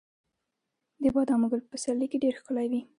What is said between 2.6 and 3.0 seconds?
وي.